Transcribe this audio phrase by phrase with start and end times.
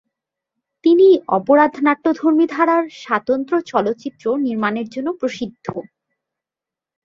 [0.83, 1.07] তিনি
[1.37, 5.65] অপরাধ নাট্যধর্মী ধারার স্বাতন্ত্র্য চলচ্চিত্র নির্মাণের জন্য প্রসিদ্ধ।